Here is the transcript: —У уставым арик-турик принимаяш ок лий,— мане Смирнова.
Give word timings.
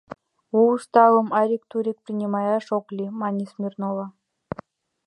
—У 0.57 0.59
уставым 0.75 1.27
арик-турик 1.39 1.97
принимаяш 2.05 2.65
ок 2.77 2.85
лий,— 2.95 3.11
мане 3.21 3.45
Смирнова. 3.51 4.05